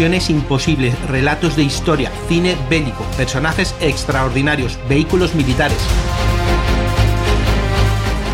[0.00, 5.76] imposibles, relatos de historia, cine bélico, personajes extraordinarios, vehículos militares.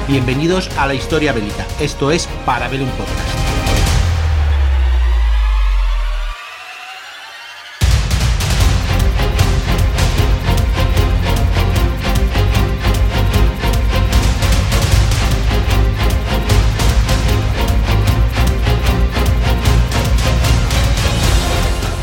[0.06, 1.66] Bienvenidos a la historia bélica.
[1.80, 3.45] Esto es Parabellum Podcast.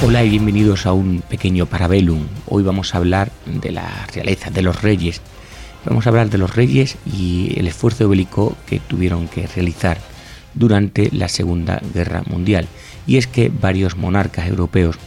[0.05, 2.27] Hola y bienvenidos a un pequeño Parabellum.
[2.47, 5.21] Hoy vamos a hablar de la realeza, de los reyes.
[5.85, 9.99] Vamos a hablar de los reyes y el esfuerzo bélico que tuvieron que realizar
[10.55, 12.67] durante la Segunda Guerra Mundial.
[13.07, 14.97] Y es que varios monarcas europeos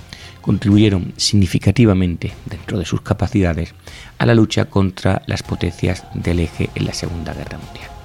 [0.41, 3.75] contribuyeron significativamente dentro de sus capacidades
[4.17, 7.96] a la lucha contra las potencias del eje en la Segunda Guerra Mundial.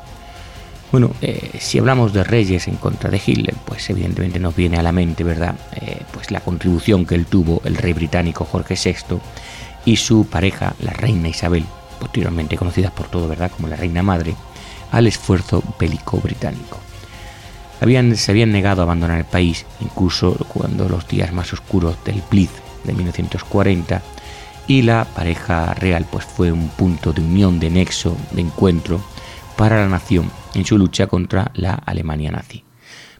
[0.91, 4.83] Bueno, eh, si hablamos de reyes en contra de Hitler, pues evidentemente nos viene a
[4.83, 5.55] la mente, ¿verdad?
[5.77, 9.17] Eh, pues la contribución que él tuvo, el rey británico Jorge VI,
[9.85, 11.63] y su pareja, la reina Isabel,
[11.97, 13.51] posteriormente conocidas por todo, ¿verdad?
[13.55, 14.35] Como la reina madre,
[14.91, 16.77] al esfuerzo bélico británico.
[17.79, 22.21] Habían, se habían negado a abandonar el país, incluso cuando los días más oscuros del
[22.29, 22.51] Blitz
[22.83, 24.01] de 1940,
[24.67, 29.01] y la pareja real pues fue un punto de unión, de nexo, de encuentro
[29.57, 32.63] para la nación en su lucha contra la Alemania nazi.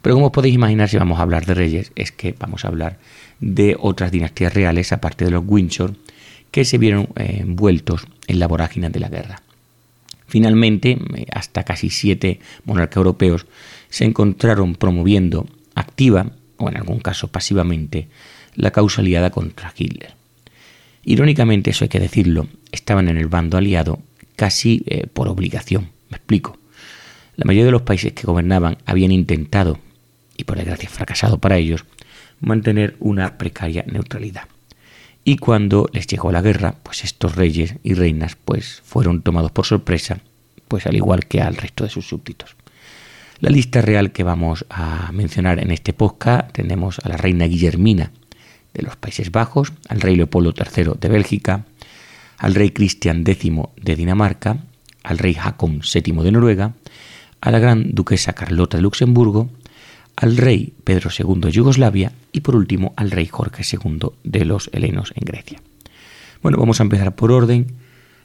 [0.01, 2.69] Pero como os podéis imaginar, si vamos a hablar de reyes, es que vamos a
[2.69, 2.97] hablar
[3.39, 5.95] de otras dinastías reales, aparte de los Windsor,
[6.49, 9.41] que se vieron eh, envueltos en la vorágine de la guerra.
[10.27, 13.45] Finalmente, eh, hasta casi siete monarcas europeos
[13.89, 18.07] se encontraron promoviendo activa, o en algún caso pasivamente,
[18.55, 20.13] la causa aliada contra Hitler.
[21.03, 23.99] Irónicamente, eso hay que decirlo, estaban en el bando aliado
[24.35, 25.89] casi eh, por obligación.
[26.12, 26.58] Me explico.
[27.36, 29.80] La mayoría de los países que gobernaban habían intentado,
[30.38, 31.86] y por desgracia fracasado para ellos,
[32.39, 34.44] mantener una precaria neutralidad.
[35.23, 39.66] Y cuando les llegó la guerra, pues estos reyes y reinas pues fueron tomados por
[39.66, 40.20] sorpresa,
[40.67, 42.55] pues al igual que al resto de sus súbditos.
[43.39, 48.11] La lista real que vamos a mencionar en este podcast tenemos a la reina Guillermina
[48.73, 51.66] de los Países Bajos, al rey Leopoldo III de Bélgica,
[52.38, 53.52] al rey Cristian X
[53.82, 54.58] de Dinamarca,
[55.04, 56.73] al rey Haakon VII de Noruega,
[57.42, 59.50] a la gran duquesa Carlota de Luxemburgo,
[60.16, 64.70] al rey Pedro II de Yugoslavia y por último al rey Jorge II de los
[64.73, 65.62] helenos en Grecia.
[66.42, 67.67] Bueno, vamos a empezar por orden.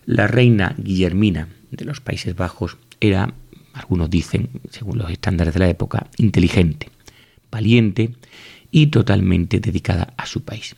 [0.04, 3.34] La reina Guillermina de los Países Bajos era,
[3.74, 6.90] algunos dicen, según los estándares de la época, inteligente,
[7.50, 8.14] valiente
[8.70, 10.76] y totalmente dedicada a su país.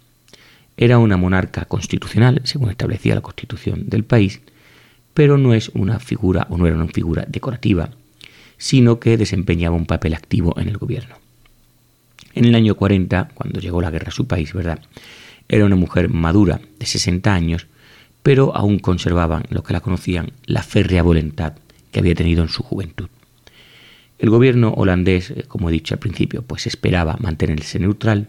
[0.77, 4.41] Era una monarca constitucional, según establecía la constitución del país,
[5.15, 7.91] pero no es una figura o no era una figura decorativa,
[8.57, 11.17] sino que desempeñaba un papel activo en el gobierno.
[12.35, 14.81] En el año 40, cuando llegó la guerra a su país, ¿verdad?
[15.49, 17.67] Era una mujer madura, de 60 años,
[18.23, 21.55] pero aún conservaban lo que la conocían la férrea voluntad
[21.91, 23.09] que había tenido en su juventud.
[24.19, 28.29] El gobierno holandés, eh, como he dicho al principio, pues esperaba mantenerse neutral,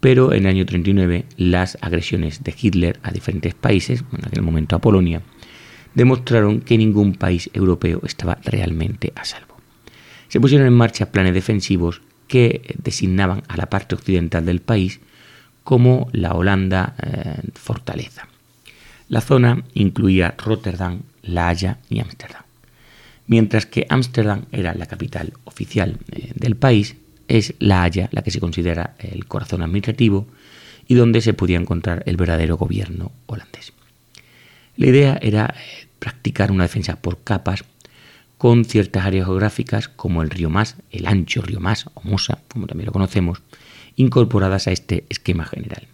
[0.00, 4.74] pero en el año 39 las agresiones de Hitler a diferentes países, en aquel momento
[4.74, 5.22] a Polonia,
[5.94, 9.56] demostraron que ningún país europeo estaba realmente a salvo.
[10.28, 15.00] Se pusieron en marcha planes defensivos que designaban a la parte occidental del país
[15.64, 18.28] como la Holanda eh, fortaleza.
[19.08, 22.42] La zona incluía Rotterdam, La Haya y Ámsterdam.
[23.26, 26.96] Mientras que Ámsterdam era la capital oficial eh, del país,
[27.28, 30.26] es La Haya la que se considera el corazón administrativo
[30.88, 33.72] y donde se podía encontrar el verdadero gobierno holandés.
[34.76, 37.64] La idea era eh, practicar una defensa por capas
[38.38, 42.66] con ciertas áreas geográficas como el río Más, el ancho río Más o Mosa, como
[42.66, 43.42] también lo conocemos,
[43.96, 45.86] incorporadas a este esquema general.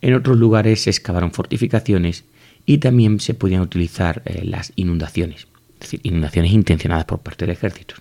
[0.00, 2.24] En otros lugares se excavaron fortificaciones
[2.66, 7.56] y también se podían utilizar eh, las inundaciones, es decir, inundaciones intencionadas por parte del
[7.56, 7.94] ejército.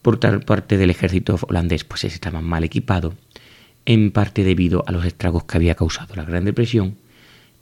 [0.00, 3.14] Por tal parte del ejército holandés pues estaba mal equipado,
[3.84, 6.96] en parte debido a los estragos que había causado la Gran Depresión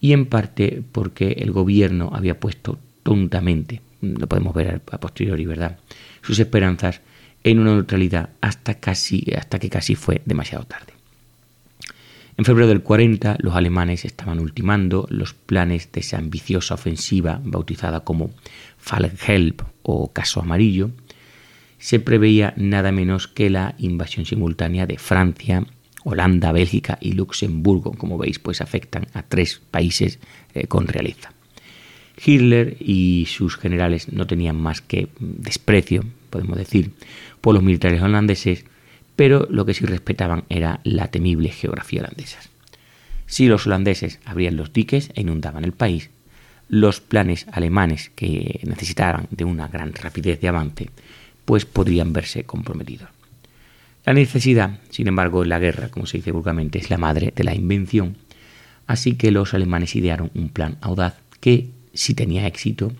[0.04, 5.78] y en parte porque el gobierno había puesto tontamente, lo podemos ver a posteriori, ¿verdad?,
[6.20, 7.00] sus esperanzas
[7.42, 10.92] en una neutralidad hasta, casi, hasta que casi fue demasiado tarde.
[12.36, 18.00] En febrero del 40 los alemanes estaban ultimando los planes de esa ambiciosa ofensiva bautizada
[18.00, 18.30] como
[18.76, 20.90] Fallhelp o Caso Amarillo.
[21.78, 25.64] Se preveía nada menos que la invasión simultánea de Francia,
[26.04, 30.18] Holanda, Bélgica y Luxemburgo, como veis, pues afectan a tres países
[30.54, 31.32] eh, con realeza.
[32.24, 36.92] Hitler y sus generales no tenían más que desprecio, podemos decir,
[37.40, 38.64] por los militares holandeses,
[39.16, 42.40] pero lo que sí respetaban era la temible geografía holandesa.
[43.26, 46.10] Si los holandeses abrían los diques e inundaban el país,
[46.68, 50.90] los planes alemanes que necesitaran de una gran rapidez de avance,
[51.44, 53.08] pues podrían verse comprometidos.
[54.04, 57.54] La necesidad, sin embargo, la guerra, como se dice vulgarmente, es la madre de la
[57.54, 58.16] invención,
[58.86, 62.92] así que los alemanes idearon un plan audaz que, si tenía éxito,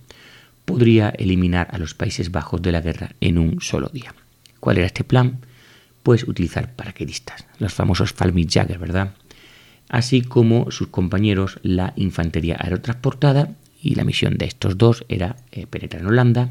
[0.64, 4.14] podría eliminar a los Países Bajos de la guerra en un solo día.
[4.60, 5.40] ¿Cuál era este plan?
[6.02, 9.14] Pues utilizar paraquedistas, los famosos Fallschirmjäger, ¿verdad?
[9.90, 13.50] Así como sus compañeros la infantería aerotransportada
[13.82, 16.50] y la misión de estos dos era eh, penetrar en Holanda,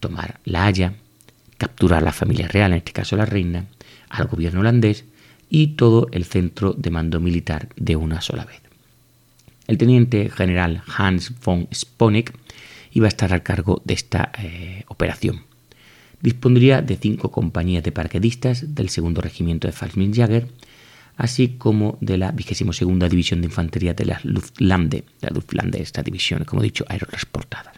[0.00, 0.94] tomar La Haya,
[1.56, 3.66] capturar a la familia real, en este caso la reina,
[4.08, 5.04] al gobierno holandés
[5.48, 8.60] y todo el centro de mando militar de una sola vez.
[9.66, 12.32] El teniente general Hans von Sponeck
[12.92, 15.42] iba a estar al cargo de esta eh, operación.
[16.20, 20.48] Dispondría de cinco compañías de paraquedistas del segundo regimiento de Fallschirmjäger,
[21.16, 26.44] así como de la 22 División de Infantería de la Luftlande, la Luftlande, esta división,
[26.44, 27.74] como he dicho, aerotransportada.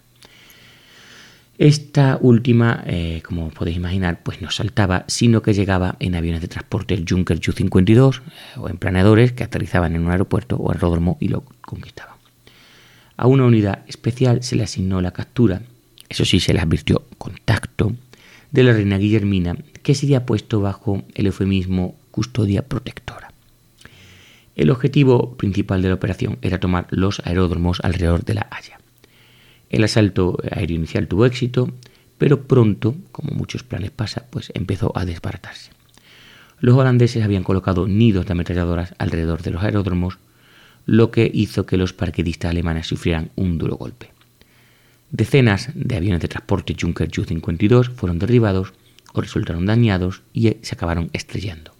[1.58, 6.46] Esta última, eh, como podéis imaginar, pues no saltaba, sino que llegaba en aviones de
[6.46, 8.20] transporte Junker Ju-52 eh,
[8.58, 12.14] o en planeadores que aterrizaban en un aeropuerto o aeródromo y lo conquistaban.
[13.16, 15.62] A una unidad especial se le asignó la captura,
[16.08, 17.92] eso sí se le advirtió contacto,
[18.52, 23.32] de la reina Guillermina, que sería puesto bajo el eufemismo custodia protectora.
[24.54, 28.78] El objetivo principal de la operación era tomar los aeródromos alrededor de La Haya.
[29.70, 31.70] El asalto aéreo inicial tuvo éxito,
[32.16, 35.70] pero pronto, como muchos planes pasa, pues empezó a desbaratarse.
[36.60, 40.18] Los holandeses habían colocado nidos de ametralladoras alrededor de los aeródromos,
[40.86, 44.10] lo que hizo que los paraquedistas alemanes sufrieran un duro golpe.
[45.10, 48.72] Decenas de aviones de transporte Junker Ju-52 fueron derribados
[49.12, 51.72] o resultaron dañados y se acabaron estrellando.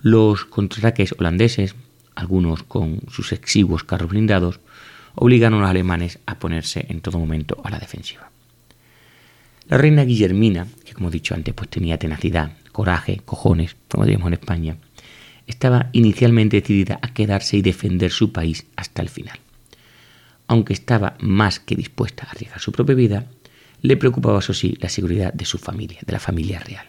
[0.00, 1.74] Los contraataques holandeses,
[2.14, 4.60] algunos con sus exiguos carros blindados,
[5.14, 8.30] obligaron a los alemanes a ponerse en todo momento a la defensiva.
[9.68, 14.28] La reina Guillermina, que como he dicho antes, pues tenía tenacidad, coraje, cojones, como diríamos
[14.28, 14.76] en España,
[15.46, 19.38] estaba inicialmente decidida a quedarse y defender su país hasta el final.
[20.46, 23.26] Aunque estaba más que dispuesta a arriesgar su propia vida,
[23.80, 26.86] le preocupaba, eso sí, la seguridad de su familia, de la familia real.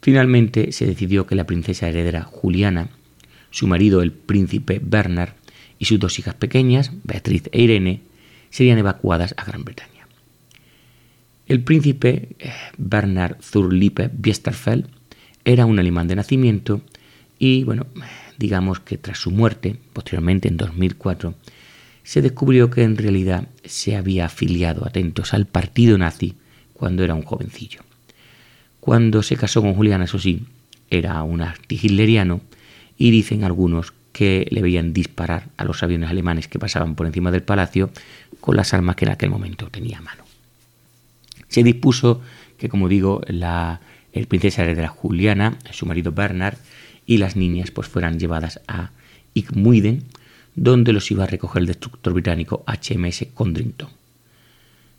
[0.00, 2.88] Finalmente se decidió que la princesa heredera Juliana,
[3.50, 5.34] su marido el príncipe Bernard
[5.82, 8.02] y sus dos hijas pequeñas, Beatriz e Irene,
[8.50, 10.06] serían evacuadas a Gran Bretaña.
[11.48, 14.86] El príncipe eh, Bernard Zurlippe Biesterfeld
[15.44, 16.82] era un alemán de nacimiento
[17.36, 17.86] y, bueno,
[18.38, 21.34] digamos que tras su muerte, posteriormente en 2004,
[22.04, 26.36] se descubrió que en realidad se había afiliado, atentos, al partido nazi
[26.74, 27.80] cuando era un jovencillo.
[28.78, 30.44] Cuando se casó con Juliana, eso sí,
[30.90, 32.40] era un anti-hitleriano
[32.96, 37.30] y dicen algunos que le veían disparar a los aviones alemanes que pasaban por encima
[37.30, 37.90] del palacio
[38.40, 40.24] con las armas que en aquel momento tenía a mano.
[41.48, 42.22] Se dispuso
[42.58, 43.80] que, como digo, la
[44.12, 46.56] el princesa heredera Juliana, su marido Bernard
[47.06, 48.90] y las niñas pues fueran llevadas a
[49.34, 50.04] Igmuiden,
[50.54, 53.88] donde los iba a recoger el destructor británico HMS Condrington.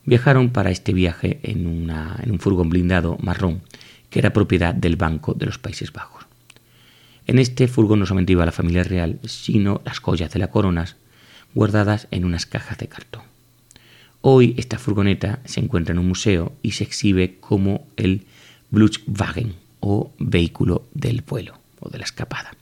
[0.05, 3.61] Viajaron para este viaje en, una, en un furgón blindado marrón
[4.09, 6.12] que era propiedad del Banco de los Países Bajos.
[7.25, 10.97] En este furgón no solamente iba la familia real, sino las joyas de la coronas
[11.53, 13.23] guardadas en unas cajas de cartón.
[14.21, 18.25] Hoy esta furgoneta se encuentra en un museo y se exhibe como el
[18.71, 22.55] Blutwagen o vehículo del vuelo o de la escapada.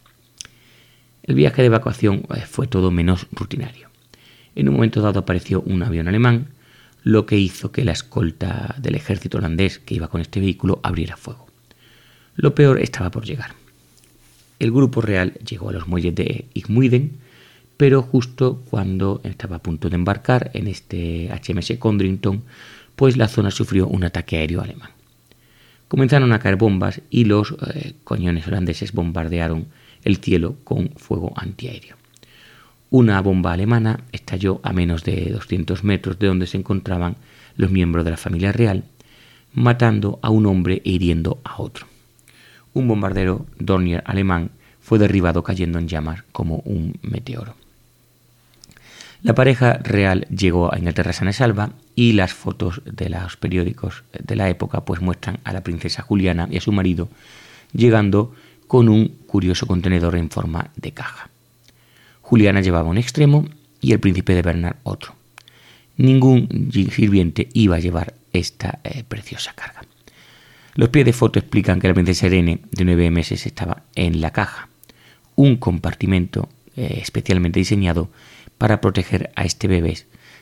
[1.23, 3.89] El viaje de evacuación eh, fue todo menos rutinario.
[4.55, 6.47] En un momento dado apareció un avión alemán,
[7.03, 11.15] lo que hizo que la escolta del ejército holandés que iba con este vehículo abriera
[11.15, 11.47] fuego.
[12.35, 13.60] Lo peor estaba por llegar
[14.61, 17.17] el grupo real llegó a los muelles de Igmuiden,
[17.77, 22.43] pero justo cuando estaba a punto de embarcar en este HMS Condrington,
[22.95, 24.91] pues la zona sufrió un ataque aéreo alemán.
[25.87, 29.65] Comenzaron a caer bombas y los eh, coñones holandeses bombardearon
[30.03, 31.95] el cielo con fuego antiaéreo.
[32.91, 37.15] Una bomba alemana estalló a menos de 200 metros de donde se encontraban
[37.57, 38.83] los miembros de la familia real,
[39.53, 41.90] matando a un hombre e hiriendo a otro
[42.73, 44.51] un bombardero Dornier alemán
[44.81, 47.55] fue derribado cayendo en llamas como un meteoro.
[49.23, 54.03] La pareja real llegó a Inglaterra sana y salva y las fotos de los periódicos
[54.17, 57.07] de la época pues muestran a la princesa Juliana y a su marido
[57.71, 58.33] llegando
[58.67, 61.29] con un curioso contenedor en forma de caja.
[62.21, 63.47] Juliana llevaba un extremo
[63.79, 65.13] y el príncipe de Bernard otro.
[65.97, 69.81] Ningún sirviente iba a llevar esta eh, preciosa carga.
[70.75, 74.31] Los pies de foto explican que la princesa Irene, de nueve meses, estaba en la
[74.31, 74.69] caja,
[75.35, 78.09] un compartimento eh, especialmente diseñado
[78.57, 79.97] para proteger a este bebé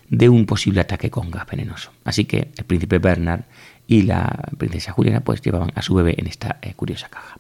[0.10, 1.92] de un posible ataque con gas venenoso.
[2.04, 3.46] Así que el príncipe Bernard
[3.88, 7.38] y la princesa Juliana pues llevaban a su bebé en esta eh, curiosa caja.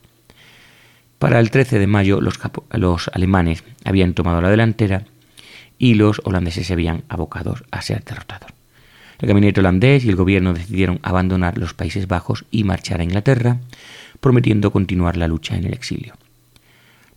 [1.19, 2.39] Para el 13 de mayo los,
[2.71, 5.03] los alemanes habían tomado la delantera
[5.77, 8.58] y los holandeses se habían abocado a ser derrotados.
[9.19, 13.59] El gabinete holandés y el gobierno decidieron abandonar los Países Bajos y marchar a Inglaterra,
[14.21, 16.13] prometiendo continuar la lucha en el exilio.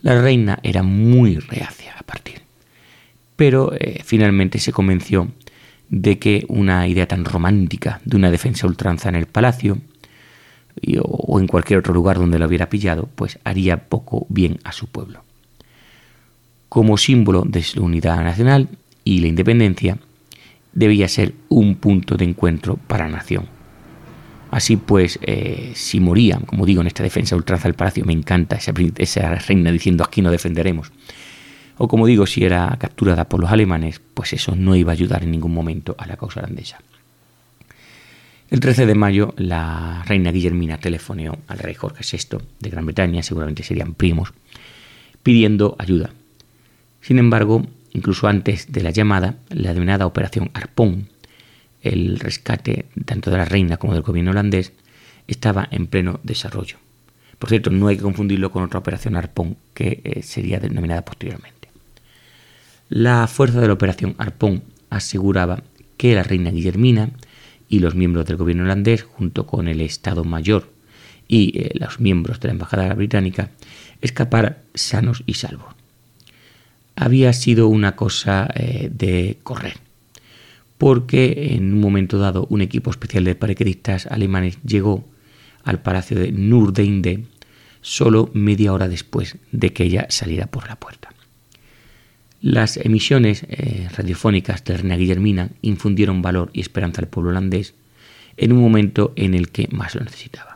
[0.00, 2.42] La reina era muy reacia a partir,
[3.36, 5.28] pero eh, finalmente se convenció
[5.90, 9.78] de que una idea tan romántica de una defensa ultranza en el palacio
[11.02, 14.86] o en cualquier otro lugar donde lo hubiera pillado, pues haría poco bien a su
[14.86, 15.22] pueblo.
[16.68, 18.70] Como símbolo de su unidad nacional
[19.04, 19.98] y la independencia,
[20.72, 23.46] debía ser un punto de encuentro para la nación.
[24.50, 28.56] Así pues, eh, si morían, como digo, en esta defensa ultranza del palacio, me encanta
[28.56, 30.92] esa, esa reina diciendo aquí no defenderemos.
[31.78, 35.24] O como digo, si era capturada por los alemanes, pues eso no iba a ayudar
[35.24, 36.78] en ningún momento a la causa holandesa.
[38.50, 43.22] El 13 de mayo, la reina Guillermina telefoneó al rey Jorge VI de Gran Bretaña,
[43.22, 44.34] seguramente serían primos,
[45.22, 46.10] pidiendo ayuda.
[47.00, 51.08] Sin embargo, Incluso antes de la llamada, la denominada Operación Arpón,
[51.82, 54.72] el rescate tanto de la reina como del gobierno holandés,
[55.28, 56.78] estaba en pleno desarrollo.
[57.38, 61.68] Por cierto, no hay que confundirlo con otra operación Arpón que eh, sería denominada posteriormente.
[62.88, 65.62] La fuerza de la operación Arpón aseguraba
[65.96, 67.10] que la reina Guillermina
[67.68, 70.70] y los miembros del gobierno holandés, junto con el Estado Mayor
[71.28, 73.50] y eh, los miembros de la Embajada Británica,
[74.00, 75.74] escaparan sanos y salvos
[77.04, 79.74] había sido una cosa eh, de correr,
[80.78, 85.04] porque en un momento dado un equipo especial de paraquedistas alemanes llegó
[85.64, 87.24] al palacio de Nurdeinde
[87.80, 91.12] solo media hora después de que ella saliera por la puerta.
[92.40, 97.74] Las emisiones eh, radiofónicas de Reina Guillermina infundieron valor y esperanza al pueblo holandés
[98.36, 100.51] en un momento en el que más lo necesitaba.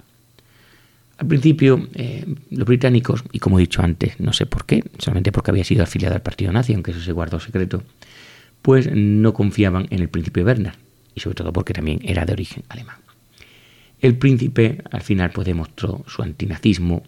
[1.19, 5.33] Al principio, eh, los británicos, y como he dicho antes, no sé por qué, solamente
[5.33, 7.83] porque había sido afiliado al partido nazi, aunque eso se guardó secreto,
[8.61, 10.77] pues no confiaban en el príncipe Bernard,
[11.15, 12.97] y sobre todo porque también era de origen alemán.
[14.01, 17.03] El príncipe al final pues demostró su antinazismo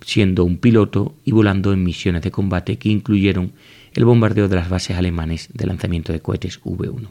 [0.00, 3.52] siendo un piloto y volando en misiones de combate que incluyeron
[3.94, 7.08] el bombardeo de las bases alemanes de lanzamiento de cohetes V1.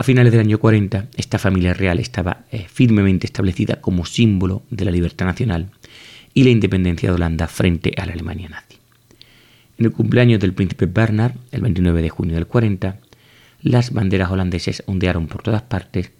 [0.00, 4.84] A finales del año 40, esta familia real estaba eh, firmemente establecida como símbolo de
[4.84, 5.70] la libertad nacional
[6.32, 8.78] y la independencia de Holanda frente a la Alemania nazi.
[9.76, 12.98] En el cumpleaños del príncipe Bernard, el 29 de junio del 40,
[13.62, 16.12] las banderas holandeses ondearon por todas partes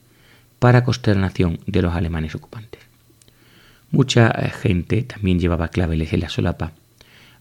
[0.59, 2.81] para consternación de los alemanes ocupantes.
[3.93, 6.73] Mucha eh, gente también llevaba claveles en la solapa,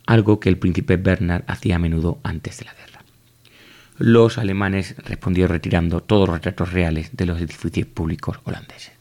[0.05, 2.86] algo que el príncipe Bernard hacía a menudo antes de la guerra
[3.97, 8.91] los alemanes respondieron retirando todos los retratos reales de los edificios públicos holandeses.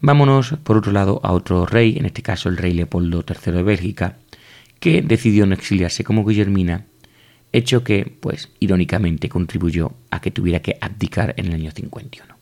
[0.00, 3.62] Vámonos, por otro lado, a otro rey, en este caso el rey Leopoldo III de
[3.62, 4.16] Bélgica,
[4.80, 6.86] que decidió no exiliarse como Guillermina,
[7.52, 12.34] hecho que, pues, irónicamente contribuyó a que tuviera que abdicar en el año 51.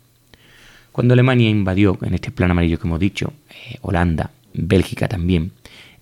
[0.92, 5.52] Cuando Alemania invadió, en este plan amarillo que hemos dicho, eh, Holanda, Bélgica también,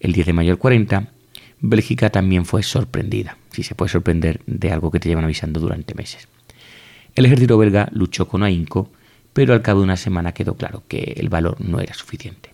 [0.00, 1.08] el 10 de mayo del 40,
[1.60, 5.94] Bélgica también fue sorprendida, si se puede sorprender de algo que te llevan avisando durante
[5.96, 6.28] meses.
[7.16, 8.88] El ejército belga luchó con ahínco,
[9.32, 12.50] pero al cabo de una semana quedó claro que el valor no era suficiente.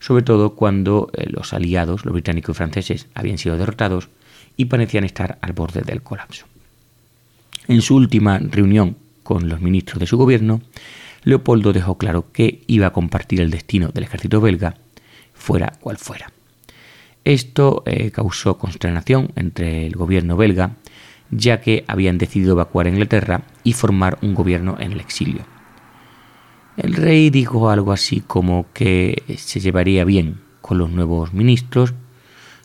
[0.00, 4.08] Sobre todo cuando eh, los aliados, los británicos y franceses, habían sido derrotados
[4.56, 6.46] y parecían estar al borde del colapso.
[7.68, 10.60] En su última reunión con los ministros de su gobierno,
[11.22, 14.74] Leopoldo dejó claro que iba a compartir el destino del ejército belga,
[15.34, 16.32] fuera cual fuera.
[17.24, 20.76] Esto eh, causó consternación entre el gobierno belga,
[21.30, 25.44] ya que habían decidido evacuar a Inglaterra y formar un gobierno en el exilio.
[26.76, 31.94] El rey dijo algo así como que se llevaría bien con los nuevos ministros,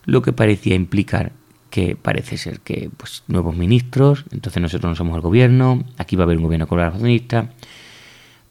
[0.05, 1.33] lo que parecía implicar
[1.69, 6.23] que parece ser que pues nuevos ministros, entonces nosotros no somos el gobierno, aquí va
[6.23, 7.51] a haber un gobierno colaboracionista,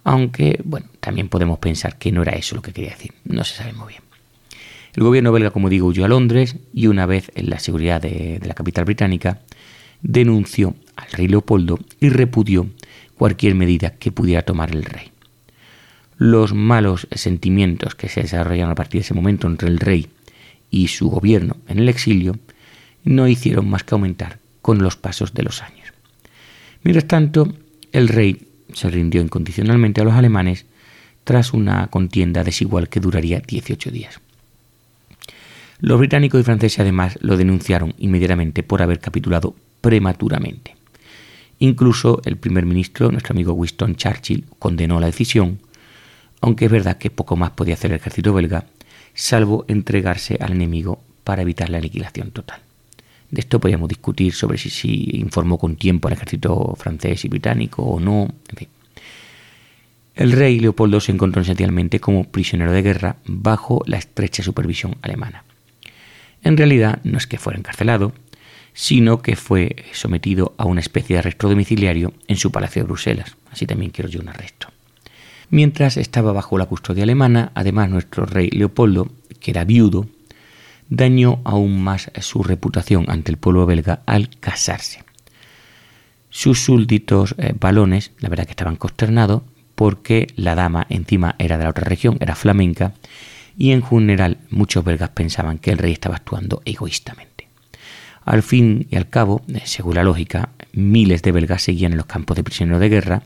[0.05, 3.55] aunque bueno, también podemos pensar que no era eso lo que quería decir, no se
[3.55, 4.06] sabe muy bien.
[4.97, 8.41] El gobierno belga, como digo, huyó a Londres y una vez en la seguridad de,
[8.43, 9.43] la capital británica,
[10.01, 12.67] denunció al rey Leopoldo y repudió
[13.15, 15.13] cualquier medida que pudiera tomar el rey.
[16.17, 20.09] Los malos sentimientos que se desarrollaron a partir de ese momento entre el rey
[20.71, 22.39] y su gobierno en el exilio
[23.05, 25.93] no hicieron más que aumentar con los pasos de los años.
[26.83, 27.53] Mientras tanto,
[27.93, 30.65] el rey se rindió incondicionalmente a los alemanes,
[31.25, 34.21] tras una contienda desigual que duraría 18 días.
[35.81, 40.75] Los británicos y franceses además lo denunciaron inmediatamente por haber capitulado prematuramente.
[41.59, 45.61] Incluso el primer ministro, nuestro amigo Winston Churchill, condenó la decisión,
[46.41, 48.67] aunque es verdad que poco más podía hacer el ejército belga,
[49.15, 52.61] salvo entregarse al enemigo para evitar la aniquilación total.
[53.31, 58.01] De esto podríamos discutir sobre si, informó con tiempo al ejército francés y británico o
[58.01, 58.29] no.
[60.15, 65.46] El rey Leopoldo se encontró esencialmente como prisionero de guerra bajo la estrecha supervisión alemana.
[66.47, 68.13] En realidad no es que fuera encarcelado,
[68.73, 73.37] sino que fue sometido a una especie de arresto domiciliario en su palacio de Bruselas.
[73.51, 74.69] Así también quiero yo un arresto.
[75.51, 79.11] Mientras estaba bajo la custodia alemana, además nuestro rey Leopoldo,
[79.41, 80.07] que era viudo,
[80.89, 85.03] dañó aún más su reputación ante el pueblo belga al casarse.
[86.31, 89.43] Sus súbditos eh, balones, la verdad que estaban consternados,
[89.75, 92.95] porque la dama encima era de la otra región, era flamenca,
[93.57, 97.49] y en general muchos belgas pensaban que el rey estaba actuando egoístamente.
[98.25, 102.07] Al fin y al cabo, eh, según la lógica, miles de belgas seguían en los
[102.07, 103.23] campos de prisioneros de guerra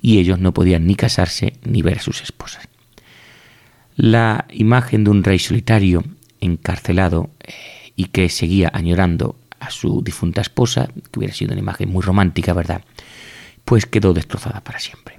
[0.00, 2.68] y ellos no podían ni casarse ni ver a sus esposas.
[3.96, 6.04] La imagen de un rey solitario
[6.40, 7.54] encarcelado eh,
[7.96, 12.52] y que seguía añorando a su difunta esposa, que hubiera sido una imagen muy romántica,
[12.52, 12.82] ¿verdad?
[13.64, 15.16] Pues quedó destrozada para siempre.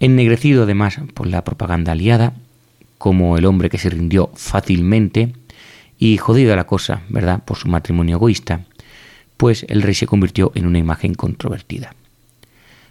[0.00, 2.32] Ennegrecido además por la propaganda aliada,
[2.98, 5.32] como el hombre que se rindió fácilmente
[5.98, 8.64] y jodida la cosa, ¿verdad?, por su matrimonio egoísta,
[9.36, 11.94] pues el rey se convirtió en una imagen controvertida.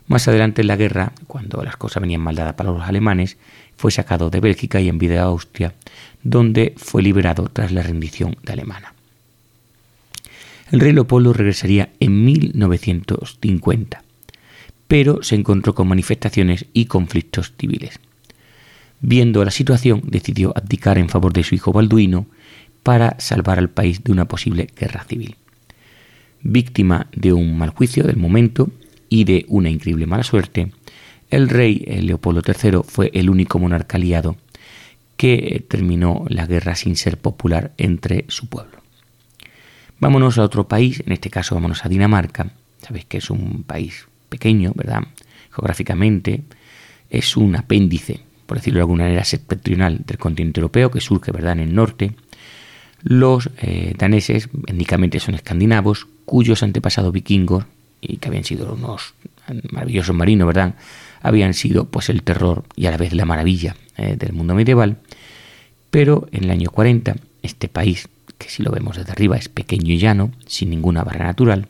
[0.08, 3.38] Más adelante en la guerra, cuando las cosas venían mal dadas para los alemanes,
[3.76, 5.74] fue sacado de Bélgica y enviado a Austria,
[6.24, 8.94] donde fue liberado tras la rendición de Alemania.
[10.72, 14.04] El rey Leopoldo regresaría en 1950,
[14.88, 18.00] pero se encontró con manifestaciones y conflictos civiles.
[19.08, 22.26] Viendo la situación, decidió abdicar en favor de su hijo Balduino
[22.82, 25.36] para salvar al país de una posible guerra civil.
[26.42, 28.72] Víctima de un mal juicio del momento
[29.08, 30.72] y de una increíble mala suerte,
[31.30, 34.38] el rey Leopoldo III fue el único monarca aliado
[35.18, 38.80] que terminó la guerra sin ser popular entre su pueblo.
[40.00, 42.54] Vámonos a otro país, en este caso vámonos a Dinamarca.
[42.82, 45.04] Sabéis que es un país pequeño, ¿verdad?
[45.52, 46.42] Geográficamente
[47.12, 51.54] es un apéndice por decirlo de alguna manera, septentrional del continente europeo, que surge ¿verdad?
[51.54, 52.16] en el norte.
[53.04, 57.66] Los eh, daneses étnicamente son escandinavos, cuyos antepasados vikingos,
[58.02, 59.14] y que habían sido unos
[59.72, 60.76] maravillosos marinos, ¿verdad?
[61.22, 64.98] Habían sido pues el terror y a la vez la maravilla eh, del mundo medieval.
[65.90, 69.94] Pero en el año 40, este país, que si lo vemos desde arriba es pequeño
[69.94, 71.68] y llano, sin ninguna barrera natural,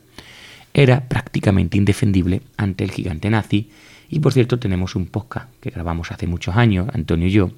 [0.74, 3.70] era prácticamente indefendible ante el gigante nazi
[4.08, 7.50] y por cierto, tenemos un podcast que grabamos hace muchos años, Antonio y yo,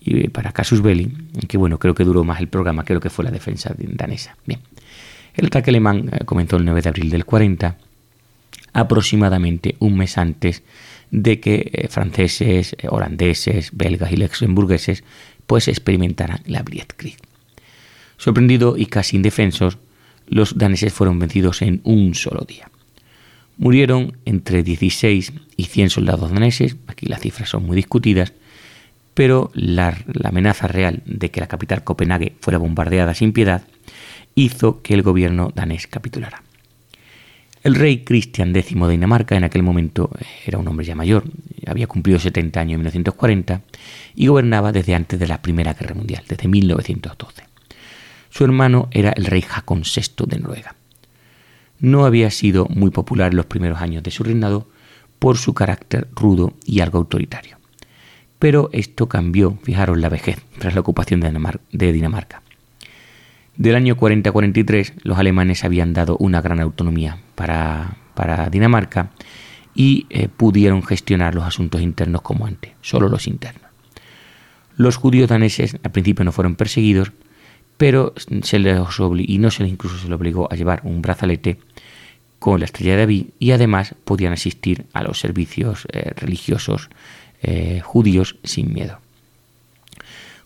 [0.00, 1.12] y para Casus Belli,
[1.48, 4.36] que bueno, creo que duró más el programa que lo que fue la defensa danesa.
[4.46, 4.60] Bien,
[5.34, 7.76] el ataque alemán eh, comenzó el 9 de abril del 40,
[8.72, 10.62] aproximadamente un mes antes
[11.10, 15.04] de que eh, franceses, eh, holandeses, belgas y luxemburgueses
[15.46, 17.16] pues experimentaran la Blitzkrieg.
[18.16, 19.78] Sorprendidos y casi indefensos,
[20.26, 22.70] los daneses fueron vencidos en un solo día.
[23.58, 28.34] Murieron entre 16 y 100 soldados daneses, aquí las cifras son muy discutidas,
[29.14, 33.62] pero la, amenaza real de que la capital Copenhague fuera bombardeada sin piedad
[34.34, 36.42] hizo que el gobierno danés capitulara.
[37.62, 40.10] El rey Cristian X de Dinamarca en aquel momento
[40.44, 41.24] era un hombre ya mayor,
[41.66, 43.62] había cumplido 70 años en 1940
[44.14, 47.42] y gobernaba desde antes de la Primera Guerra Mundial, desde 1912.
[48.28, 50.76] Su hermano era el rey Hakon VI de Noruega
[51.80, 54.66] no había sido muy popular en los primeros años de su reinado
[55.18, 57.56] por su carácter rudo y algo autoritario.
[58.38, 62.42] Pero esto cambió, fijaros, la vejez tras la ocupación de Dinamarca.
[63.56, 67.96] Del año 40-43 los alemanes habían dado una gran autonomía para,
[68.50, 69.10] Dinamarca
[69.74, 73.70] y eh, pudieron gestionar los asuntos internos como antes, solo los internos.
[74.76, 77.12] Los judíos daneses al principio no fueron perseguidos,
[77.76, 78.78] pero se les
[79.18, 81.58] y no se les incluso se les obligó a llevar un brazalete
[82.38, 86.90] con la estrella de David y además podían asistir a los servicios eh, religiosos
[87.42, 88.98] eh, judíos sin miedo.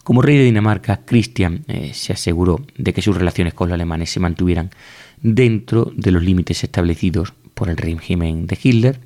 [0.02, 4.10] Como rey de Dinamarca, Cristian eh, se aseguró de que sus relaciones con los alemanes
[4.10, 4.70] se mantuvieran
[5.20, 9.00] dentro de los límites establecidos por el régimen de Hitler,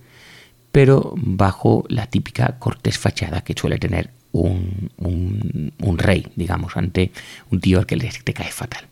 [0.71, 7.13] pero bajo la típica cortés fachada que suele tener un, rey, digamos, ante
[7.51, 8.85] un tío al que le te cae fatal.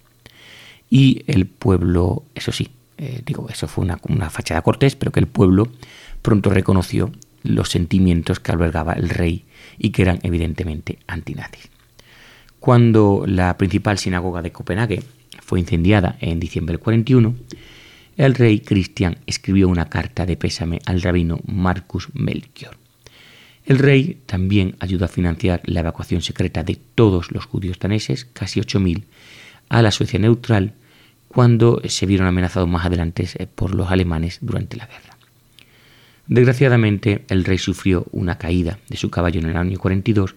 [0.88, 5.26] Y el pueblo, eso sí, eh, digo, eso fue una, fachada cortés, pero que el
[5.26, 5.68] pueblo
[6.22, 7.10] pronto reconoció
[7.42, 9.44] los sentimientos que albergaba el rey
[9.78, 11.70] y que eran evidentemente antinazis.
[12.60, 15.02] Cuando la principal sinagoga de Copenhague
[15.40, 17.34] fue incendiada en diciembre del 41,
[18.16, 22.81] el rey Cristian escribió una carta de pésame al rabino Marcus Melchior.
[23.64, 28.60] El rey también ayudó a financiar la evacuación secreta de todos los judíos daneses, casi
[28.60, 29.04] 8.000,
[29.68, 30.74] a la Suecia neutral
[31.28, 35.16] cuando se vieron amenazados más adelante eh, por los alemanes durante la guerra.
[36.26, 40.34] Desgraciadamente, el rey sufrió una caída de su caballo en el año 42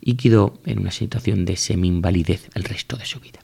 [0.00, 3.40] y quedó en una situación de semi-invalidez el resto de su vida.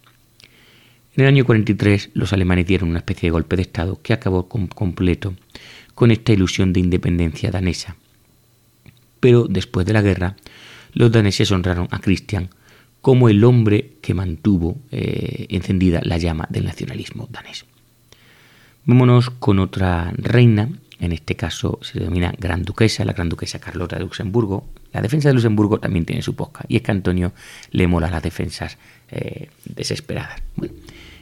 [1.17, 4.49] En el año 43 los alemanes dieron una especie de golpe de Estado que acabó
[4.49, 5.35] completo
[5.95, 7.97] con esta ilusión de independencia danesa.
[9.21, 10.37] Pero después de la guerra,
[10.93, 12.51] los daneses honraron a Christian
[13.01, 17.65] como el hombre que mantuvo eh, encendida la llama del nacionalismo danés.
[18.85, 20.69] Vámonos con otra reina,
[21.01, 24.69] en este caso se denomina Gran Duquesa, la Gran Duquesa Carlota de Luxemburgo.
[24.93, 27.33] La defensa de Luxemburgo también tiene su posca, y es que Antonio
[27.71, 28.77] le mola las defensas
[29.11, 30.43] eh, desesperadas.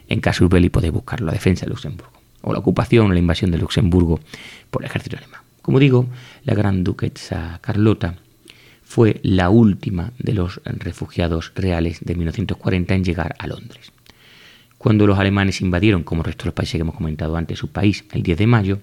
[0.08, 3.50] en caso belli podéis buscar la defensa de Luxemburgo, o la ocupación o la invasión
[3.50, 4.20] de Luxemburgo
[4.70, 5.47] por el ejército alemán.
[5.68, 6.08] Como digo,
[6.44, 8.14] la Gran Duquesa Carlota
[8.82, 13.92] fue la última de los refugiados reales de 1940 en llegar a Londres.
[14.78, 17.68] Cuando los alemanes invadieron, como el resto de los países que hemos comentado antes, su
[17.68, 18.78] país el 10 de mayo,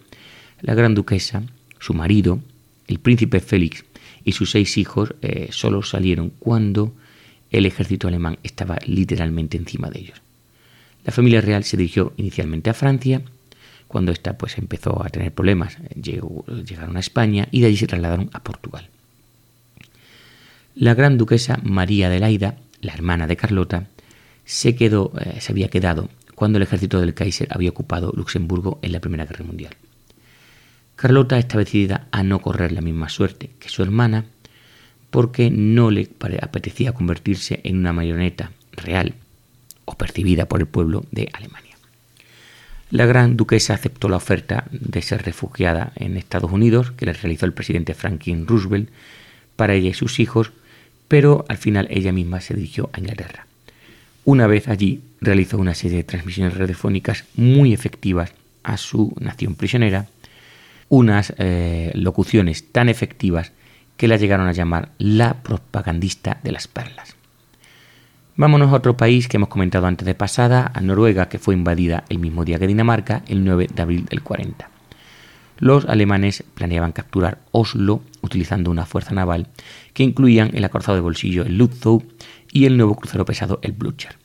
[0.62, 1.42] la gran duquesa,
[1.80, 2.40] su marido,
[2.88, 3.84] el príncipe Félix
[4.24, 6.94] y sus seis hijos eh, solo salieron cuando
[7.50, 10.22] el ejército alemán estaba literalmente encima de ellos.
[11.04, 13.24] La familia real se dirigió inicialmente a Francia,
[13.96, 18.30] cuando ésta pues empezó a tener problemas, llegaron a España y de allí se trasladaron
[18.34, 18.90] a Portugal.
[20.76, 23.88] La gran duquesa María Adelaida, la hermana de Carlota,
[24.44, 28.92] se, quedó, eh, se había quedado cuando el ejército del Kaiser había ocupado Luxemburgo en
[28.92, 29.78] la Primera Guerra Mundial.
[30.98, 34.26] Carlota estaba decidida a no correr la misma suerte que su hermana
[35.10, 36.10] porque no le
[36.42, 39.14] apetecía convertirse en una marioneta real
[39.86, 41.65] o percibida por el pueblo de Alemania.
[42.92, 47.46] La gran duquesa aceptó la oferta de ser refugiada en Estados Unidos que le realizó
[47.46, 48.90] el presidente Franklin Roosevelt
[49.56, 50.52] para ella y sus hijos
[51.08, 53.46] pero al final ella misma se dirigió a Inglaterra.
[54.24, 60.08] Una vez allí realizó una serie de transmisiones radiofónicas muy efectivas a su nación prisionera,
[60.90, 63.52] unas eh, locuciones tan efectivas
[63.98, 67.15] que la llegaron a llamar la propagandista de las perlas.
[68.38, 72.04] Vámonos a otro país que hemos comentado antes de pasada, a Noruega, que fue invadida
[72.10, 74.70] el mismo día que Dinamarca, el 9 de abril del 40.
[75.60, 79.48] Los alemanes planeaban capturar Oslo utilizando una fuerza naval
[79.94, 82.04] que incluían el acorazado de bolsillo el Lutzow
[82.52, 84.18] y el nuevo crucero pesado el Blücher.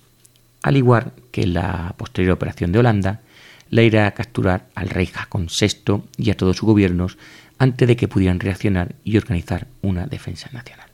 [0.64, 3.20] Al igual que la posterior operación de Holanda,
[3.68, 7.16] la irá a capturar al rey Hakon VI y a todos sus gobiernos
[7.58, 10.89] antes de que pudieran reaccionar y organizar una defensa nacional.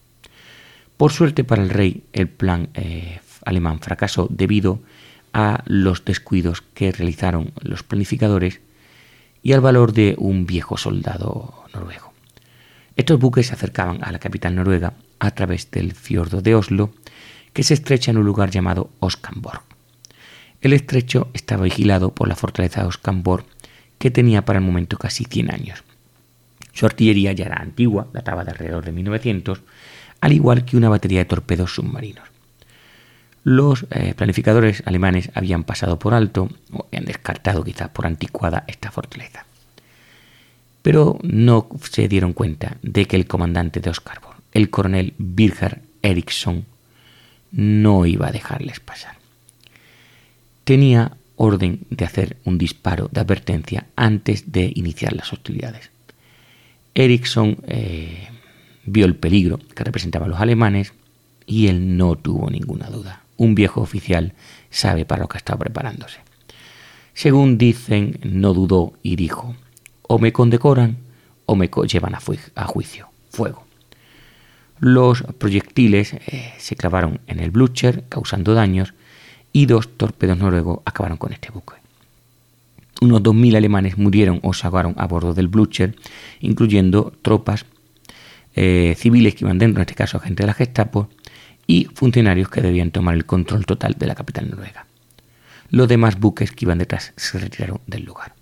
[0.96, 4.80] Por suerte para el rey, el plan eh, alemán fracasó debido
[5.32, 8.60] a los descuidos que realizaron los planificadores
[9.42, 12.12] y al valor de un viejo soldado noruego.
[12.96, 16.90] Estos buques se acercaban a la capital noruega a través del fiordo de Oslo,
[17.52, 19.62] que se estrecha en un lugar llamado Oskamborg.
[20.62, 23.44] El estrecho estaba vigilado por la fortaleza de Oskamborg,
[23.98, 25.84] que tenía para el momento casi 100 años.
[26.72, 29.60] Su artillería ya era antigua, databa de alrededor de 1900,
[30.20, 32.24] al igual que una batería de torpedos submarinos.
[33.44, 38.90] Los eh, planificadores alemanes habían pasado por alto, o han descartado quizás por anticuada esta
[38.90, 39.46] fortaleza.
[40.82, 46.64] Pero no se dieron cuenta de que el comandante de Oscarborg, el coronel Birger Eriksson,
[47.52, 49.16] no iba a dejarles pasar.
[50.64, 55.90] Tenía orden de hacer un disparo de advertencia antes de iniciar las hostilidades.
[56.94, 58.28] Eriksson eh,
[58.86, 60.94] vio el peligro que representaban los alemanes
[61.46, 64.32] y él no tuvo ninguna duda un viejo oficial
[64.70, 66.20] sabe para lo que está preparándose.
[67.14, 69.54] Según dicen, no dudó y dijo,
[70.02, 70.98] o me condecoran
[71.46, 73.64] o me llevan a, juicio, fuego.
[74.80, 78.94] Los proyectiles eh, se clavaron en el Blücher, causando daños,
[79.52, 81.74] y dos torpedos noruegos acabaron con este buque.
[83.00, 85.96] Unos 2.000 alemanes murieron o se ahogaron a bordo del Blücher,
[86.40, 87.64] incluyendo tropas
[88.56, 91.08] eh, civiles que iban dentro, en este caso agentes de la Gestapo,
[91.66, 94.86] y funcionarios que debían tomar el control total de la capital noruega.
[95.70, 98.34] Los demás buques que iban detrás se retiraron del lugar.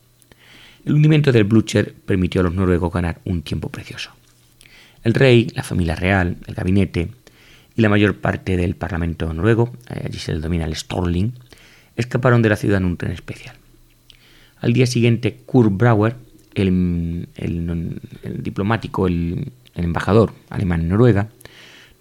[0.85, 4.11] El hundimiento del Blücher permitió a los noruegos ganar un tiempo precioso.
[5.03, 7.09] El rey, la familia real, el gabinete
[7.77, 11.33] y la mayor parte del parlamento noruego, eh, allí se domina el Storling,
[11.97, 13.57] escaparon de la ciudad en un tren especial.
[14.61, 16.17] Al día siguiente, Kurt Brauer,
[16.55, 17.29] el,
[18.39, 21.29] diplomático, el, embajador alemán en Noruega,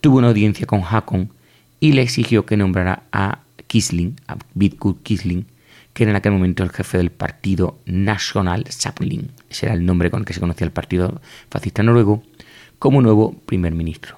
[0.02, 1.32] tuvo una audiencia con Hakon
[1.80, 5.46] y le exigió que nombrara a Kisling, a Vidkun Kisling,
[5.94, 10.12] que era en aquel momento el jefe del partido National Sapling, ese era el nombre
[10.12, 12.24] con el que se conocía el partido fascista noruego,
[12.80, 14.18] como nuevo primer ministro.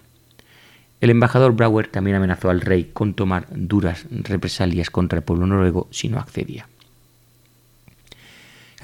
[1.01, 5.87] El embajador Brauer también amenazó al rey con tomar duras represalias contra el pueblo noruego
[5.91, 6.67] si no accedía.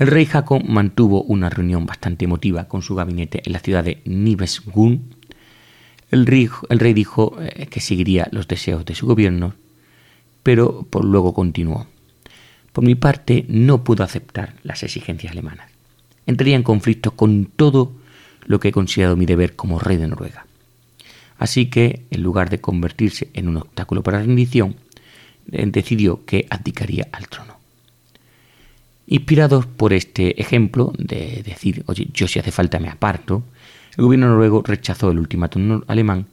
[0.01, 4.01] El rey Jaco mantuvo una reunión bastante emotiva con su gabinete en la ciudad de
[4.05, 5.13] Nibesgun.
[6.09, 9.53] El rey, dijo eh, que seguiría los deseos de su gobierno,
[10.41, 11.85] pero por luego continuó.
[12.73, 15.69] Por mi parte, no puedo aceptar las exigencias alemanas.
[16.25, 17.91] Entraría en conflicto con todo
[18.47, 20.47] lo que he considerado mi deber como rey de Noruega.
[21.37, 24.77] Así que, en lugar de convertirse en un obstáculo para la rendición,
[25.45, 27.60] decidió que abdicaría al trono.
[29.11, 33.43] Inspirados por este ejemplo de decir, oye, yo si hace falta me aparto,
[33.97, 36.27] el gobierno noruego rechazó el ultimátum alemán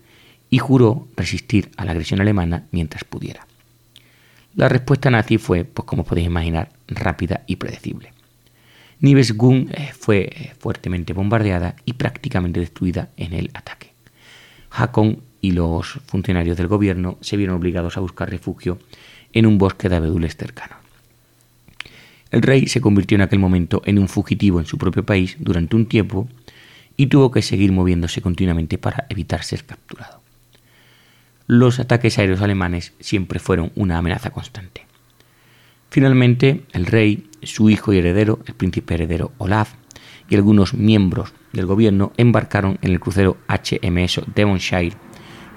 [0.48, 3.48] y juró resistir a la agresión alemana mientras pudiera.
[4.54, 8.12] La respuesta nazi fue, pues como podéis imaginar, rápida y predecible.
[9.00, 13.90] Nibesgun eh, fue eh, fuertemente bombardeada y prácticamente destruida en el ataque.
[14.70, 18.78] Hakon y los funcionarios del gobierno se vieron obligados a buscar refugio
[19.32, 20.77] en un bosque de abedules cercano.
[22.30, 25.76] El rey se convirtió en aquel momento en un fugitivo en su propio país durante
[25.76, 26.28] un tiempo
[26.96, 30.18] y tuvo que seguir moviéndose continuamente para evitar ser capturado
[31.48, 34.86] los ataques aéreos alemanes siempre fueron una amenaza constante.
[35.90, 39.72] Finalmente, el rey, su hijo y heredero, el príncipe heredero Olaf,
[40.28, 44.94] y algunos miembros del gobierno embarcaron en el crucero HMS Devonshire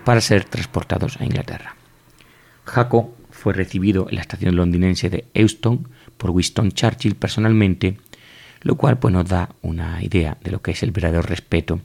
[0.06, 1.76] para ser transportados a Inglaterra.
[2.64, 5.90] Jaco fue recibido en la estación londinense de Euston
[6.22, 7.98] por Winston Churchill personalmente,
[8.62, 11.82] lo cual pues, nos da una idea de lo que es el verdadero respeto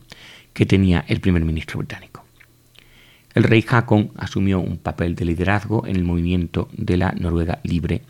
[0.53, 2.22] que tenía el primer ministro británico.
[3.35, 8.03] El rey Hakon asumió un papel de liderazgo en el movimiento de la Noruega libre,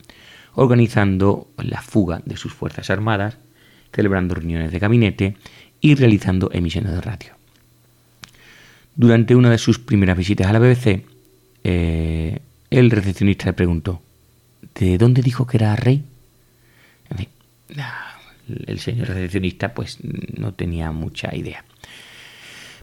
[0.55, 3.37] organizando la fuga de sus fuerzas armadas,
[3.95, 5.37] celebrando reuniones de gabinete
[5.81, 7.35] y realizando emisiones de radio.
[8.97, 11.05] Durante una de sus primeras visitas a la BBC,
[11.63, 14.03] eh, el recepcionista le preguntó,
[14.75, 16.03] ¿de dónde dijo que era rey?
[18.67, 19.99] El señor recepcionista pues
[20.37, 21.65] no tenía mucha idea.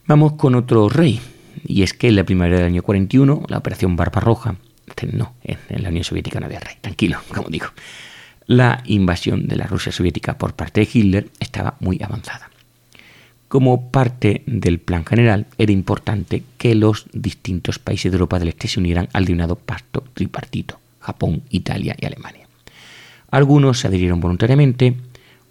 [0.06, 1.22] Vamos con otro rey,
[1.66, 5.84] y es que en la primavera del año 41, la operación Barbarroja, este, no, en
[5.84, 7.68] la Unión Soviética no había rey, tranquilo, como digo,
[8.48, 12.50] la invasión de la Rusia soviética por parte de Hitler estaba muy avanzada.
[13.48, 18.68] Como parte del plan general, era importante que los distintos países de Europa del Este
[18.68, 22.43] se unieran al denominado pacto tripartito, Japón, Italia y Alemania.
[23.34, 24.94] Algunos se adhirieron voluntariamente,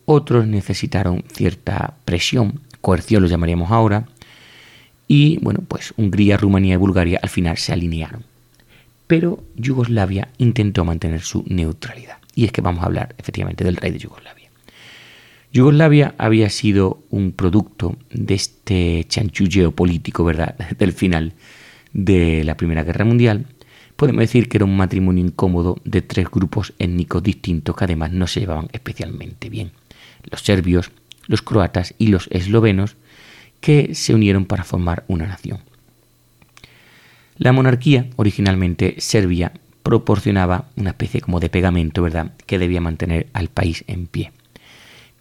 [0.05, 4.07] otros necesitaron cierta presión, coerción lo llamaríamos ahora,
[5.09, 8.23] y bueno, pues Hungría, Rumanía y Bulgaria al final se alinearon.
[9.09, 12.19] Pero Yugoslavia intentó mantener su neutralidad.
[12.37, 14.49] Y es que vamos a hablar efectivamente del rey de Yugoslavia.
[15.53, 21.33] Yugoslavia había sido un producto de este chanchulleo político, ¿verdad?, del final
[21.93, 23.47] de la Primera Guerra Mundial.
[24.03, 28.27] Podemos decir que era un matrimonio incómodo de tres grupos étnicos distintos que además no
[28.27, 29.71] se llevaban especialmente bien.
[30.25, 30.91] Los serbios,
[31.29, 32.97] los croatas y los eslovenos
[33.61, 35.61] que se unieron para formar una nación.
[37.39, 39.53] La monarquía, originalmente serbia,
[39.85, 44.33] proporcionaba una especie como de pegamento, ¿verdad?, que debía mantener al país en pie.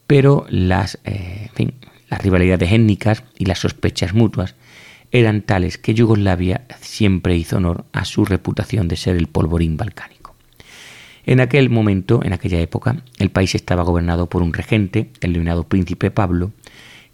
[0.08, 1.52] Pero las, eh,
[2.10, 4.56] las rivalidades étnicas y las sospechas mutuas
[5.12, 10.36] eran tales que Yugoslavia siempre hizo honor a su reputación de ser el polvorín balcánico.
[11.26, 15.66] En aquel momento, en aquella época, el país estaba gobernado por un regente, el denominado
[15.66, 16.52] príncipe Pablo,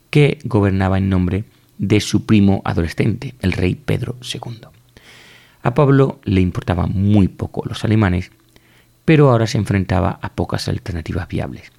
[0.09, 1.43] que gobernaba en nombre
[1.77, 4.61] de su primo adolescente, el rey Pedro II.
[5.63, 8.31] A Pablo le importaban muy poco los alemanes,
[9.03, 11.71] pero ahora se enfrentaba a pocas alternativas viables.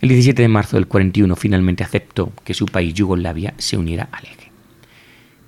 [0.00, 4.24] El 17 de marzo del 41 finalmente aceptó que su país Yugoslavia se uniera al
[4.26, 4.43] eje.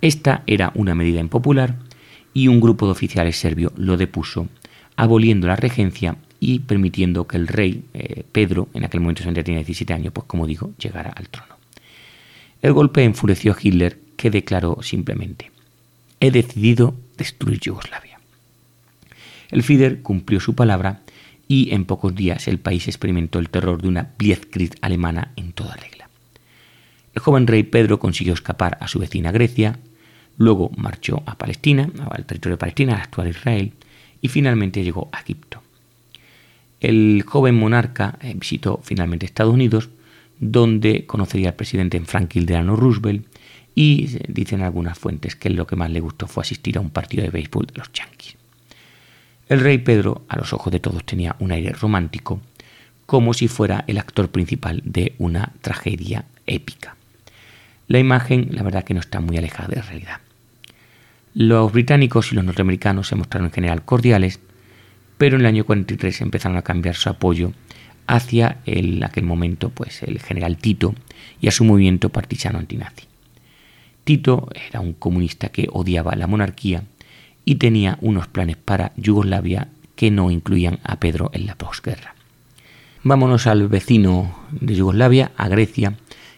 [0.01, 1.75] Esta era una medida impopular
[2.33, 4.47] y un grupo de oficiales serbios lo depuso,
[4.95, 9.63] aboliendo la regencia y permitiendo que el rey eh, Pedro, en aquel momento se tenía
[9.63, 11.55] 17 años, pues como digo, llegara al trono.
[12.61, 15.51] El golpe enfureció a Hitler, que declaró simplemente,
[16.19, 18.19] he decidido destruir Yugoslavia.
[19.49, 21.01] El Führer cumplió su palabra
[21.47, 25.75] y en pocos días el país experimentó el terror de una Blitzkrieg alemana en toda
[25.75, 25.96] regla.
[27.17, 29.79] El joven rey Pedro consiguió escapar a su vecina Grecia,
[30.37, 33.73] luego marchó a Palestina, al territorio de Palestina, al actual Israel,
[34.21, 35.63] y finalmente llegó a Egipto.
[36.79, 39.89] El joven monarca eh, visitó finalmente Estados Unidos,
[40.39, 43.25] donde conocería al presidente Franklin Delano Roosevelt
[43.73, 47.23] y dicen algunas fuentes que lo que más le gustó fue asistir a un partido
[47.23, 48.35] de béisbol de los Yankees.
[49.49, 52.41] El rey Pedro, a los ojos de todos, tenía un aire romántico,
[53.07, 56.96] como si fuera el actor principal de una tragedia épica.
[57.87, 60.19] La imagen, la verdad, que no está muy alejada de la realidad.
[61.33, 64.39] Los británicos y los norteamericanos se mostraron en general cordiales,
[65.17, 67.53] pero en el año 43 empezaron a cambiar su apoyo
[68.07, 70.95] hacia el, aquel momento pues, el general Tito
[71.39, 73.03] y a su movimiento partisano antinazi.
[74.03, 76.83] Tito era un comunista que odiaba la monarquía
[77.45, 82.15] y tenía unos planes para Yugoslavia que no incluían a Pedro en la posguerra.
[83.03, 85.93] Vámonos al vecino de Yugoslavia, a Grecia,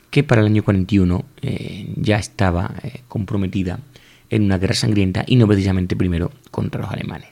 [0.09, 3.79] que para el año 41 eh, ya estaba eh, comprometida
[4.29, 7.29] en una guerra sangrienta y no precisamente primero contra los alemanes.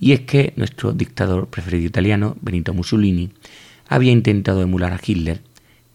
[0.00, 3.30] Y es que nuestro dictador preferido italiano, Benito Mussolini,
[3.88, 5.40] había intentado emular a Hitler,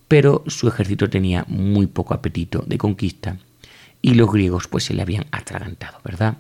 [0.08, 3.38] pero su ejército tenía muy poco apetito de conquista
[4.02, 6.38] y los griegos pues se le habían atragantado, ¿verdad?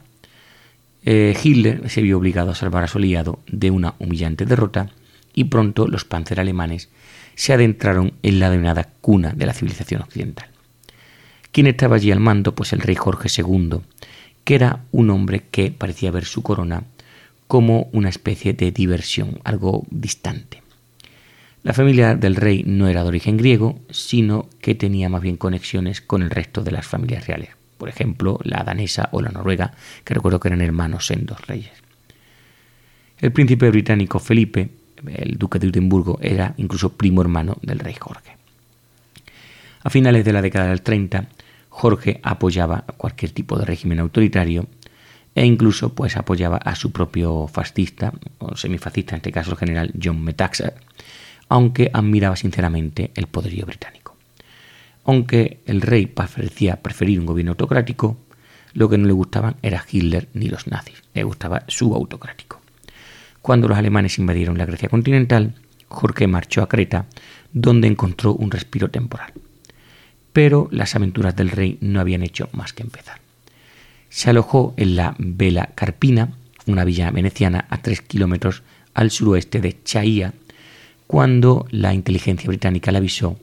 [1.06, 4.90] Eh, Hitler se vio obligado a salvar a su aliado de una humillante derrota
[5.34, 6.90] y pronto los panzer alemanes
[7.36, 10.48] se adentraron en la denominada cuna de la civilización occidental.
[11.52, 12.56] ¿Quién estaba allí al mando?
[12.56, 13.80] Pues el rey Jorge II,
[14.44, 16.84] que era un hombre que parecía ver su corona
[17.48, 20.64] como una especie de diversión, algo distante.
[21.62, 26.02] La familia del rey no era de origen griego, sino que tenía más bien conexiones
[26.02, 30.14] con el resto de las familias reales, por ejemplo, la danesa o la noruega, que
[30.14, 31.72] recuerdo que eran hermanos en dos reyes.
[33.20, 34.70] El príncipe británico Felipe,
[35.08, 38.38] el duque de Edimburgo, era incluso primo hermano del rey Jorge.
[39.84, 41.28] A finales de la década del 30,
[41.70, 44.68] Jorge apoyaba cualquier tipo de régimen autoritario
[45.36, 49.94] e incluso pues apoyaba a su propio fascista o semifascista, en este caso el general
[50.02, 50.74] John Metaxas,
[51.50, 54.16] aunque admiraba sinceramente el poderío británico.
[55.04, 58.18] Aunque el rey parecía preferir un gobierno autocrático,
[58.74, 62.63] lo que no le gustaban era Hitler ni los nazis, le gustaba su autocrático.
[63.44, 65.54] Cuando los alemanes invadieron la Grecia continental,
[65.90, 67.08] Jorge marchó a Creta,
[67.52, 69.34] donde encontró un respiro temporal.
[70.32, 73.20] Pero las aventuras del rey no habían hecho más que empezar.
[74.08, 76.32] Se alojó en la Vela Carpina,
[76.68, 80.34] una villa veneciana a tres kilómetros al suroeste de Chaía,
[81.06, 83.38] cuando la inteligencia británica le avisó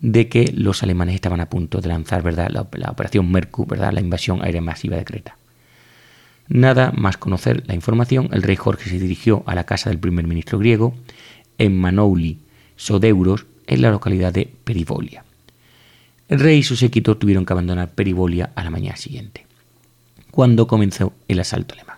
[0.00, 2.24] de que los alemanes estaban a punto de lanzar.
[2.24, 5.36] La, operación Mercu, la invasión aérea masiva de Creta.
[6.52, 10.26] Nada más conocer la información, el rey Jorge se dirigió a la casa del primer
[10.26, 10.94] ministro griego
[11.56, 12.40] en Manouli,
[12.76, 15.24] Sodeuros, en la localidad de Perivolia.
[16.28, 19.46] El rey y su séquito tuvieron que abandonar Perivolia a la mañana siguiente,
[20.30, 21.96] cuando comenzó el asalto alemán.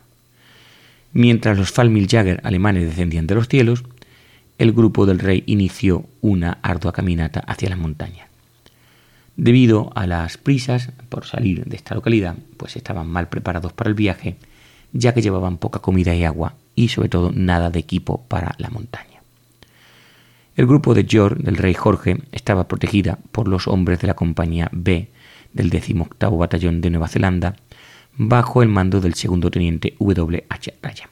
[1.12, 3.82] Mientras los Fallmiljager alemanes descendían de los cielos,
[4.58, 8.28] el grupo del rey inició una ardua caminata hacia las montañas.
[9.36, 13.94] Debido a las prisas por salir de esta localidad, pues estaban mal preparados para el
[13.94, 14.36] viaje,
[14.92, 18.70] ya que llevaban poca comida y agua y sobre todo nada de equipo para la
[18.70, 19.22] montaña.
[20.56, 24.68] El grupo de George del rey Jorge estaba protegida por los hombres de la compañía
[24.72, 25.08] B
[25.52, 27.56] del 18 Batallón de Nueva Zelanda,
[28.16, 30.44] bajo el mando del segundo teniente W.
[30.48, 30.74] H.
[30.80, 31.10] Ryan.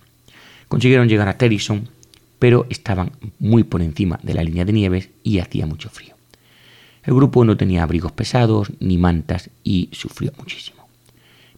[0.68, 1.88] Consiguieron llegar a Terryson
[2.42, 6.16] pero estaban muy por encima de la línea de nieves y hacía mucho frío.
[7.04, 10.86] El grupo no tenía abrigos pesados ni mantas y sufrió muchísimo.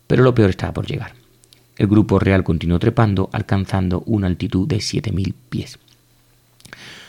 [0.07, 1.15] Pero lo peor estaba por llegar.
[1.77, 5.79] El grupo real continuó trepando, alcanzando una altitud de 7.000 pies.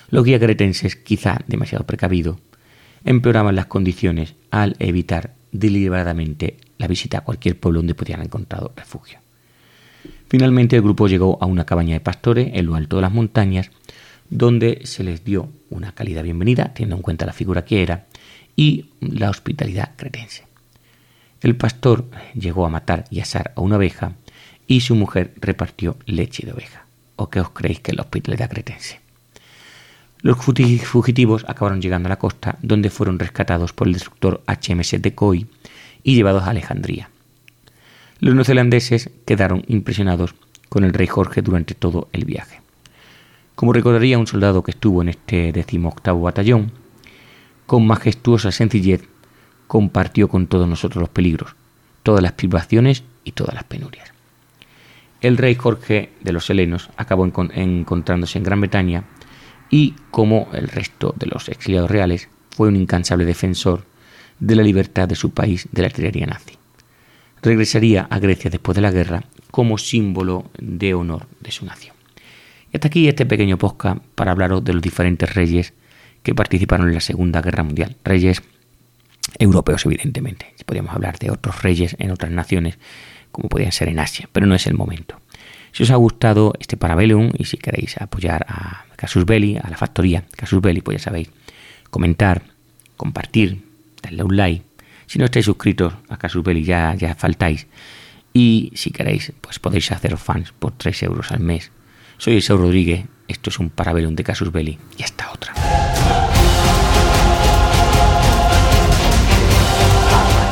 [0.09, 2.37] Los guías cretenses, quizá demasiado precavidos,
[3.03, 9.19] empeoraban las condiciones al evitar deliberadamente la visita a cualquier pueblo donde pudieran encontrar refugio.
[10.27, 13.71] Finalmente el grupo llegó a una cabaña de pastores en lo alto de las montañas,
[14.29, 18.05] donde se les dio una calidad bienvenida, teniendo en cuenta la figura que era,
[18.55, 20.43] y la hospitalidad cretense.
[21.41, 24.13] El pastor llegó a matar y asar a una oveja
[24.67, 26.85] y su mujer repartió leche de oveja.
[27.17, 28.99] ¿O qué os creéis que es la hospitalidad cretense?
[30.21, 35.45] Los fugitivos acabaron llegando a la costa, donde fueron rescatados por el destructor HMS Decoy
[36.03, 37.09] y llevados a Alejandría.
[38.19, 40.33] Los neozelandeses quedaron impresionados
[40.69, 42.61] con el rey Jorge durante todo el viaje.
[43.53, 46.71] Como recordaría un soldado que estuvo en este decimoctavo batallón,
[47.65, 49.03] con majestuosa sencillez
[49.67, 51.55] compartió con todos nosotros los peligros,
[52.03, 54.11] todas las privaciones y todas las penurias.
[55.21, 59.05] El rey Jorge de los helenos acabó encontrándose en Gran Bretaña
[59.69, 63.83] y, como el resto de los exiliados reales, fue un incansable defensor
[64.39, 66.57] de la libertad de su país de la tiranía nazi
[67.45, 71.95] regresaría a Grecia después de la guerra como símbolo de honor de su nación.
[72.73, 75.73] Y hasta aquí este pequeño podcast para hablaros de los diferentes reyes
[76.25, 77.95] que participaron en la Segunda Guerra Mundial.
[78.03, 78.41] Reyes
[79.37, 80.53] europeos, evidentemente.
[80.65, 82.79] Podríamos hablar de otros reyes en otras naciones,
[83.31, 85.21] como podían ser en Asia, pero no es el momento.
[85.71, 89.77] Si os ha gustado este Parabellum y si queréis apoyar a Casus Belli, a la
[89.77, 91.29] factoría Casus Belli, pues ya sabéis,
[91.91, 92.41] comentar,
[92.97, 93.61] compartir,
[94.01, 94.65] darle un like.
[95.05, 97.67] Si no estáis suscritos a Casus Belli ya, ya faltáis.
[98.33, 101.71] Y si queréis, pues podéis haceros fans por 3 euros al mes.
[102.17, 105.64] Soy Iseo Rodríguez, esto es un Parabellum de Casus Belli y hasta otra.